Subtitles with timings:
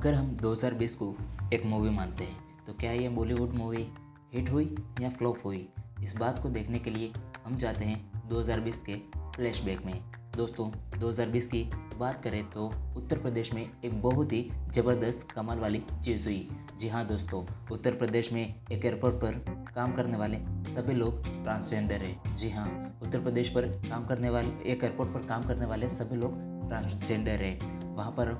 [0.00, 1.06] अगर हम 2020 को
[1.54, 3.82] एक मूवी मानते हैं तो क्या ये बॉलीवुड मूवी
[4.34, 4.64] हिट हुई
[5.00, 5.68] या फ्लॉप हुई?
[6.04, 7.12] इस बात को देखने के लिए
[7.46, 10.00] हम जाते हैं 2020 के फ्लैशबैक में।
[10.36, 10.70] दोस्तों
[11.00, 11.62] 2020 की
[11.98, 12.66] बात करें तो
[12.96, 14.42] उत्तर प्रदेश में एक बहुत ही
[14.72, 19.32] ज़बरदस्त कमाल वाली चीज़ हुई। जी हाँ दोस्तों, उत्तर प्रदेश में एक एयरपोर्ट पर
[19.74, 20.38] काम करने वाले
[20.74, 22.68] सभी लोग ट्रांसजेंडर हैं। जी हाँ
[23.02, 27.42] उत्तर प्रदेश पर काम करने वाले, एक एयरपोर्ट पर काम करने वाले सभी लोग ट्रांसजेंडर
[27.42, 27.58] हैं।
[27.94, 28.34] वहाँ पर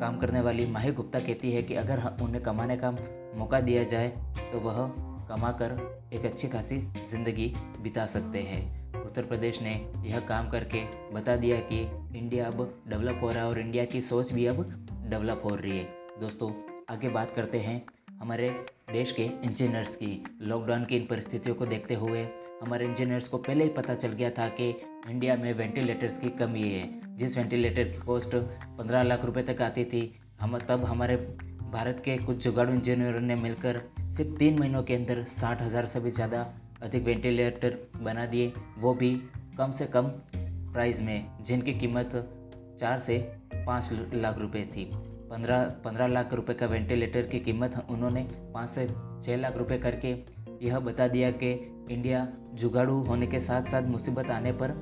[0.00, 2.90] काम करने वाली माही गुप्ता कहती है कि अगर उन्हें कमाने का
[3.38, 4.08] मौका दिया जाए
[4.52, 4.86] तो वह
[5.28, 5.76] कमाकर
[6.12, 6.76] एक अच्छी खासी
[7.10, 8.62] ज़िंदगी बिता सकते हैं।
[9.02, 10.82] उत्तर प्रदेश ने यह काम करके
[11.12, 11.80] बता दिया कि
[12.18, 14.62] इंडिया अब डेवलप हो रहा है और इंडिया की सोच भी अब
[15.10, 15.84] डेवलप हो रही है।
[16.20, 16.50] दोस्तों,
[16.90, 17.82] आगे बात करते हैं
[18.20, 18.48] हमारे
[18.92, 22.26] देश के इंजीनियर्स की। लॉकडाउन की इन परिस्थितियों को देखते हुए
[22.62, 24.68] हमारे इंजीनियर्स को पहले ही पता चल गया था कि
[25.10, 28.34] इंडिया में वेंटिलेटर्स की कमी है। जिस वेंटिलेटर की कॉस्ट
[28.78, 30.00] पंद्रह लाख रुपए तक आती थी,
[30.40, 31.16] हम तब हमारे
[31.72, 33.80] भारत के कुछ जुगाड़ू इंजीनियरों ने मिलकर
[34.16, 36.46] सिर्फ़ तीन महीनों के अंदर साठ हज़ार से भी ज़्यादा
[36.82, 39.10] अधिक वेंटिलेटर बना दिए। वो भी
[39.58, 40.06] कम से कम
[40.72, 42.16] प्राइस में, जिनकी कीमत
[42.80, 43.18] चार से
[43.66, 44.90] पाँच लाख रुपए थी।
[45.30, 48.22] पंद्रह पंद्रह लाख रुपए का वेंटिलेटर की कीमत उन्होंने
[48.54, 48.86] पाँच से
[49.22, 50.14] छः लाख रुपए करके
[50.66, 51.52] यह बता दिया कि
[51.90, 54.74] इंडिया जुगाड़ू होने के साथ साथ मुसीबत आने पर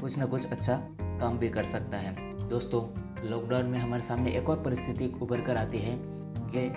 [0.00, 0.76] कुछ ना कुछ अच्छा
[1.20, 2.14] काम भी कर सकता है।
[2.48, 2.82] दोस्तों
[3.28, 5.96] लॉकडाउन में हमारे सामने एक और परिस्थिति उभर कर आती है
[6.46, 6.68] कि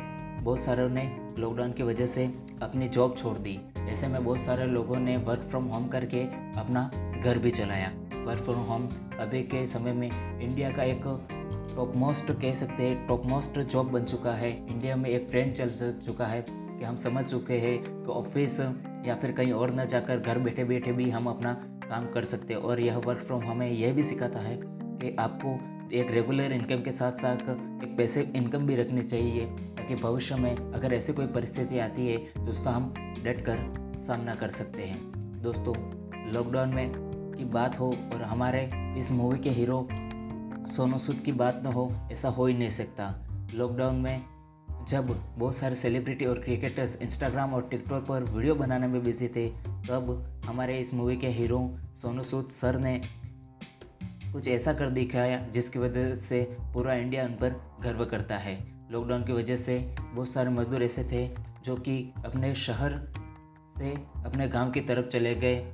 [0.44, 1.04] बहुत सारों ने
[1.40, 2.26] लॉकडाउन की वजह से
[2.62, 6.22] अपनी जॉब छोड़ दी। ऐसे में बहुत सारे लोगों ने वर्क फ्रॉम होम करके
[6.60, 6.90] अपना
[7.24, 7.92] घर भी चलाया।
[8.26, 8.88] वर्क फ्रॉम होम
[9.20, 10.10] अभी के समय में
[10.42, 11.04] इंडिया का एक
[11.76, 15.54] टॉप मोस्ट कह सकते हैं टॉप मोस्ट जॉब बन चुका है। इंडिया में एक ट्रेंड
[15.54, 15.70] चल
[16.06, 18.60] चुका है कि हम समझ चुके हैं कि ऑफ़िस
[19.08, 21.54] या फिर कहीं और न जाकर घर बैठे बैठे भी हम अपना
[21.90, 25.60] काम कर सकते हैं। और यह वर्क फ्रॉम हमें यह भी सिखाता है कि आपको
[25.96, 27.50] एक रेगुलर इनकम के साथ साथ
[27.84, 32.18] एक पैसे इनकम भी रखनी चाहिए, ताकि भविष्य में अगर ऐसी कोई परिस्थिति आती है
[32.18, 33.58] तो उसका हम डट कर
[33.98, 35.76] सामना कर सकते हैं। दोस्तों
[36.34, 36.92] लॉकडाउन में
[37.38, 39.88] की बात हो और हमारे इस मूवी के हीरो
[40.68, 43.14] सोनू सूद की बात न हो, ऐसा हो ही नहीं सकता।
[43.54, 44.22] लॉकडाउन में
[44.88, 45.08] जब
[45.38, 49.48] बहुत सारे सेलिब्रिटी और क्रिकेटर्स इंस्टाग्राम और टिकटॉक पर वीडियो बनाने में बिज़ी थे
[49.90, 53.02] तब हमारे इस मूवी के हीरो सोनू सूद सर ने
[54.34, 58.58] कुछ ऐसा कर दिखाया, जिसकी वजह से पूरा इंडिया उन पर गर्व करता है।
[58.92, 61.28] लॉकडाउन की वजह से बहुत सारे मजदूर ऐसे थे,
[61.66, 63.14] जो कि अपने शहर
[63.80, 63.92] से
[64.26, 65.72] अपने गाँव की तरफ़ चले गए।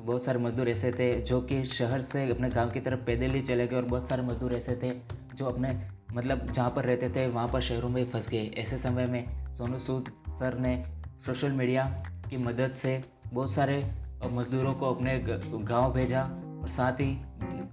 [0.00, 3.40] बहुत सारे मजदूर ऐसे थे, जो कि शहर से अपने गाँव की तरफ़ पैदल ही
[3.40, 4.92] चले गए, और बहुत सारे मजदूर ऐसे थे,
[5.34, 9.06] जो अपने मतलब जहाँ पर रहते थे, वहाँ पर शहरों में फंस गए। ऐसे समय
[9.06, 10.84] में सोनू सूद सर ने
[11.26, 11.84] सोशल मीडिया
[12.30, 13.78] की मदद से बहुत सारे
[14.26, 16.22] मजदूरों को अपने गाँव भेजा
[16.62, 17.16] और साथ ही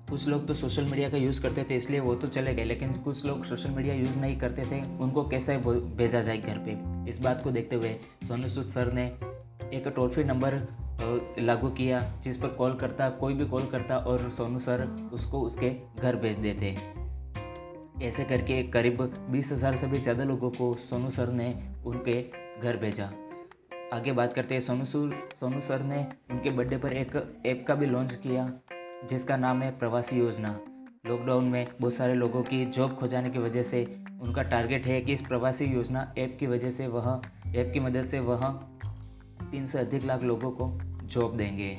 [0.09, 2.93] कुछ लोग तो सोशल मीडिया का यूज़ करते थे, इसलिए वो तो चले गए, लेकिन
[3.03, 6.77] कुछ लोग सोशल मीडिया यूज़ नहीं करते थे, उनको कैसे भेजा जाए घर पे?
[7.09, 7.93] इस बात को देखते हुए
[8.27, 9.05] सोनू सूद सर ने
[9.73, 10.53] एक टोल फ्री नंबर
[11.39, 15.75] लागू किया, जिस पर कॉल करता, कोई भी कॉल करता और सोनू सर उसको उसके
[15.99, 16.77] घर भेज देते।
[18.05, 19.01] ऐसे करके करीब
[19.31, 21.53] बीस हज़ार से भी ज़्यादा लोगों को सोनू सर ने
[21.85, 22.21] उनके
[22.61, 23.11] घर भेजा।
[23.95, 25.97] आगे बात करते हैं। सोनू सूर सोनू सर ने
[26.31, 28.51] उनके बर्थडे पर एक ऐप का भी लॉन्च किया,
[29.09, 30.49] जिसका नाम है प्रवासी योजना।
[31.07, 33.83] लॉकडाउन में बहुत सारे लोगों की जॉब खो जाने की वजह से
[34.21, 37.21] उनका टारगेट है कि इस प्रवासी योजना ऐप की वजह से वह,
[37.55, 38.47] ऐप की मदद से वह
[39.51, 40.71] तीन से अधिक लाख लोगों को
[41.03, 41.77] जॉब देंगे।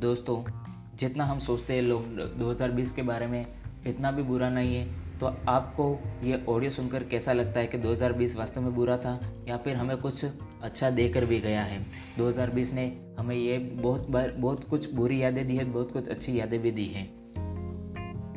[0.00, 0.42] दोस्तों,
[0.96, 2.04] जितना हम सोचते हैं लोग
[2.38, 3.46] 2020 के बारे में,
[3.86, 8.36] इतना भी बुरा नहीं है। तो आपको ये ऑडियो सुनकर कैसा लगता है कि 2020
[8.36, 10.24] वास्तव में बुरा था, या फिर हमें कुछ
[10.62, 11.80] अच्छा देकर भी गया है।
[12.18, 12.86] 2020 ने
[13.18, 16.70] हमें ये बहुत बार, बहुत कुछ बुरी यादें दी है, बहुत कुछ अच्छी यादें भी
[16.70, 17.06] दी हैं।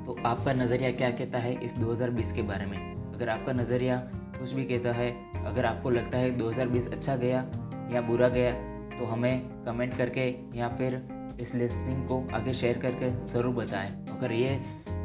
[0.06, 2.78] तो आपका नज़रिया क्या कहता है इस 2020 के बारे में?
[3.14, 3.98] अगर आपका नज़रिया
[4.40, 5.10] कुछ भी कहता है,
[5.46, 7.46] अगर आपको लगता है 2020 अच्छा गया
[7.92, 8.52] या बुरा गया
[8.90, 10.28] तो हमें कमेंट करके
[10.58, 11.02] या फिर
[11.40, 14.60] इस लिस्निंग को आगे शेयर करके ज़रूर बताएँ। अगर ये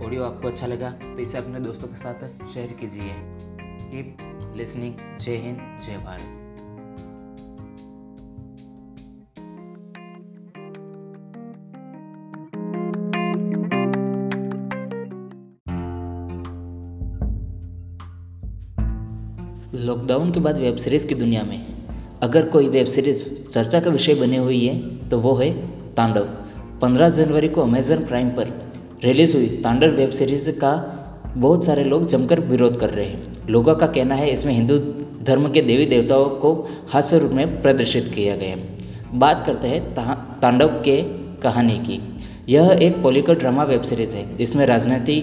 [0.05, 5.19] ऑडियो आपको अच्छा लगा तो इसे अपने दोस्तों के साथ शेयर कीजिए। Keep listening.
[5.19, 6.40] जय हिंद, जय भारत।
[19.75, 21.67] लॉकडाउन के बाद वेब सीरीज़ की दुनिया में,
[22.22, 24.78] अगर कोई वेब सीरीज़ चर्चा का विषय बनी हुई है
[25.08, 25.50] तो वो है
[25.94, 26.25] तांडव।
[26.81, 28.49] 15 जनवरी को अमेजन प्राइम पर
[29.05, 30.72] रिलीज़ हुई तांडव वेब सीरीज़ का
[31.37, 34.78] बहुत सारे लोग जमकर विरोध कर रहे हैं। लोगों का कहना है, इसमें हिंदू
[35.25, 36.52] धर्म के देवी देवताओं को
[36.88, 39.94] हास्य रूप में प्रदर्शित किया गया है। बात करते हैं
[40.40, 41.02] तांडव के
[41.43, 42.00] कहानी की।
[42.49, 45.22] यह एक पॉलिकल ड्रामा वेब सीरीज़ है, जिसमें राजनीति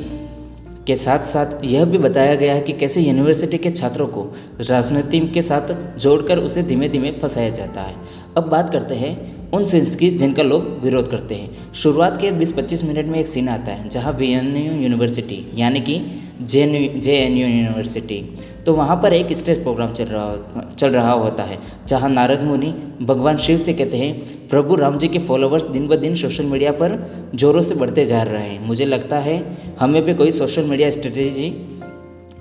[0.88, 4.22] के साथ साथ यह भी बताया गया है कि कैसे यूनिवर्सिटी के छात्रों को
[4.62, 7.96] राजनीति के साथ जोड़कर उसे धीमे धीमे फंसाया जाता है।
[8.38, 9.16] अब बात करते हैं
[9.52, 13.50] उन सीन्स की जिनका लोग विरोध करते हैं। शुरुआत के 20-25 मिनट में एक सीन
[13.50, 16.00] आता है जहाँ वी यूनिवर्सिटी यानी कि
[16.44, 16.66] J
[16.98, 18.20] J N U university
[18.68, 22.72] तो वहाँ पर एक स्टेज प्रोग्राम चल रहा चल रहा होता है, जहाँ नारद मुनि
[23.02, 26.72] भगवान शिव से कहते हैं, प्रभु राम जी के फॉलोअर्स दिन ब दिन सोशल मीडिया
[26.72, 26.96] पर
[27.36, 29.38] जोरों से बढ़ते जा रहे हैं। मुझे लगता है
[29.80, 31.50] हमें भी कोई सोशल मीडिया स्ट्रेटेजी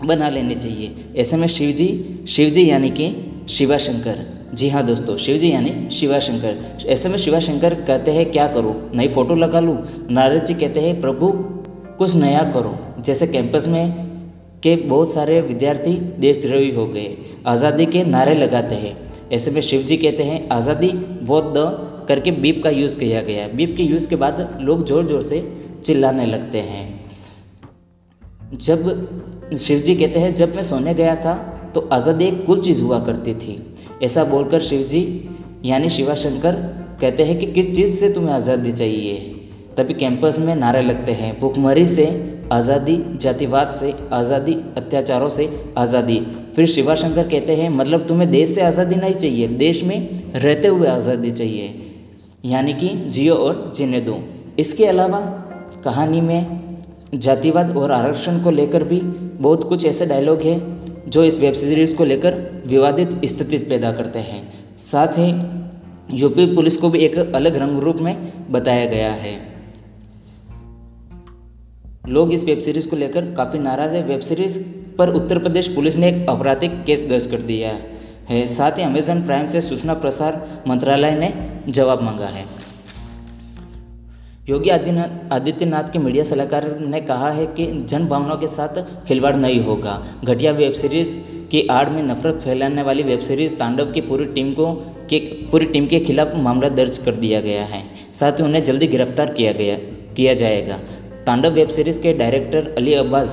[0.05, 1.89] बना लेनी चाहिए। ऐसे में शिव जी
[2.29, 3.15] शिव जी यानी कि
[3.49, 4.25] शिवा शंकर
[4.55, 8.47] जी हाँ दोस्तों शिव जी यानी शिवा शंकर ऐसे में शिवा शंकर कहते हैं, क्या
[8.49, 8.75] करूँ?
[8.95, 9.79] नई फ़ोटो लगा लूँ?
[10.11, 11.33] नारद जी कहते हैं, प्रभु,
[11.99, 14.06] कुछ नया करो। जैसे कैंपस में
[14.67, 17.09] के बहुत सारे विद्यार्थी देशद्रोही हो गए।
[17.47, 18.97] आज़ादी के नारे लगाते हैं।
[19.33, 20.89] ऐसे में शिव जी कहते हैं, आज़ादी
[21.23, 25.07] वो द करके बीप का यूज़ किया गया। बीप के यूज़ के बाद लोग ज़ोर
[25.07, 25.43] ज़ोर से
[25.85, 26.85] चिल्लाने लगते हैं।
[28.55, 31.35] जब शिव जी कहते हैं, जब मैं सोने गया था
[31.75, 33.59] तो आज़ादी एक कुल चीज़ हुआ करती थी।
[34.03, 35.03] ऐसा बोलकर शिव जी
[35.65, 36.55] यानी शिवा शंकर
[37.01, 39.15] कहते हैं कि किस चीज़ से तुम्हें आज़ादी चाहिए?
[39.77, 42.07] तभी कैंपस में नारे लगते हैं। भूखमरी से
[42.53, 45.49] आज़ादी जातिवाद से, आज़ादी अत्याचारों से
[45.79, 46.21] आज़ादी।
[46.57, 50.69] फिर शिवा शंकर कहते हैं मतलब तुम्हें देश से आज़ादी नहीं चाहिए, देश में रहते
[50.69, 51.75] हुए आज़ादी चाहिए,
[52.45, 54.19] यानी कि जियो और जीने दो।
[54.59, 55.21] इसके अलावा
[55.85, 56.61] कहानी में
[57.15, 60.61] जातिवाद और आरक्षण को लेकर भी बहुत कुछ ऐसे डायलॉग हैं,
[61.09, 62.35] जो इस वेब सीरीज़ को लेकर
[62.67, 64.43] विवादित स्थिति पैदा करते हैं।
[64.81, 65.33] साथ ही,
[66.13, 69.35] यूपी पुलिस को भी एक अलग रंग रूप में बताया गया है।
[72.09, 74.59] लोग इस वेब सीरीज़ को लेकर काफ़ी नाराज़ है। वेब सीरीज़
[74.99, 77.71] पर उत्तर प्रदेश पुलिस ने एक आपराधिक केस दर्ज कर दिया
[78.29, 81.33] है। साथ ही अमेजन प्राइम से सूचना प्रसार मंत्रालय ने
[81.69, 82.45] जवाब मांगा है।
[84.49, 89.35] योगी आदित्यनाथ आदित्यनाथ के मीडिया सलाहकार ने कहा है कि जन भावनाओं के साथ खिलवाड़
[89.37, 91.17] नहीं होगा। घटिया वेब सीरीज़
[91.51, 94.73] की आड़ में नफरत फैलाने वाली वेब सीरीज़ तांडव की पूरी टीम को
[95.11, 95.19] के
[95.51, 97.83] पूरी टीम के खिलाफ मामला दर्ज कर दिया गया है।
[98.15, 99.77] साथ ही उन्हें जल्दी गिरफ़्तार किया गया
[100.17, 100.79] किया जाएगा।
[101.27, 103.31] तांडव वेब सीरीज़ के director Ali Abbas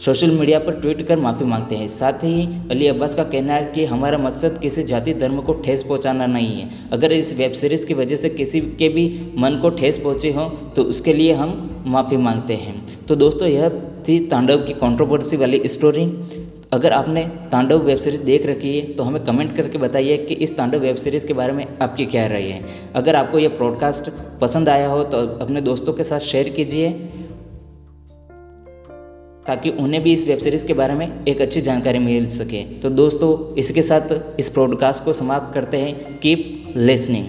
[0.00, 3.64] social media पर ट्वीट कर माफ़ी मांगते हैं। साथ ही अली अब्बास का कहना है
[3.74, 7.86] कि हमारा मकसद किसी जाति धर्म को ठेस पहुंचाना नहीं है। अगर इस वेब सीरीज़
[7.86, 9.06] की वजह से किसी के भी
[9.38, 13.68] मन को ठेस पहुँचे हो तो उसके लिए हम माफ़ी मांगते हैं। तो दोस्तों, यह
[14.08, 16.06] थी तांडव की कंट्रोवर्सी वाली स्टोरी
[16.72, 17.22] अगर आपने
[17.52, 20.96] तांडव वेब सीरीज़ देख रखी है तो हमें कमेंट करके बताइए कि इस तांडव वेब
[20.96, 24.10] सीरीज़ के बारे में आपकी क्या राय है। अगर आपको यह प्रॉडकास्ट
[24.40, 26.90] पसंद आया हो तो अपने दोस्तों के साथ शेयर कीजिए,
[29.46, 32.90] ताकि उन्हें भी इस वेब सीरीज़ के बारे में एक अच्छी जानकारी मिल सके। तो
[32.92, 37.26] दोस्तों, इसके साथ इस प्रॉडकास्ट को समाप्त करते हैं। Keep listening